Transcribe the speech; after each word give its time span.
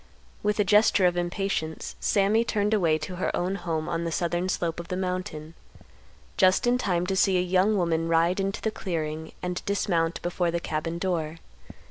With 0.41 0.59
a 0.59 0.63
gesture 0.63 1.05
of 1.05 1.15
impatience, 1.15 1.95
Sammy 1.99 2.43
turned 2.43 2.73
away 2.73 2.97
to 2.97 3.17
her 3.17 3.29
own 3.35 3.53
home 3.53 3.87
on 3.87 4.03
the 4.03 4.11
southern 4.11 4.49
slope 4.49 4.79
of 4.79 4.87
the 4.87 4.97
mountain, 4.97 5.53
just 6.37 6.65
in 6.65 6.79
time 6.79 7.05
to 7.05 7.15
see 7.15 7.37
a 7.37 7.41
young 7.41 7.77
woman 7.77 8.07
ride 8.07 8.39
into 8.39 8.63
the 8.63 8.71
clearing 8.71 9.31
and 9.43 9.63
dismount 9.67 10.19
before 10.23 10.49
the 10.49 10.59
cabin 10.59 10.97
door. 10.97 11.37